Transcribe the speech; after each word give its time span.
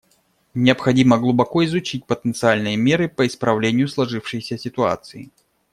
Необходимо 0.55 1.19
глубоко 1.19 1.63
изучить 1.65 2.07
потенциальные 2.07 2.75
меры 2.75 3.07
по 3.07 3.27
исправлению 3.27 3.87
сложившейся 3.87 4.57
ситуации. 4.57 5.29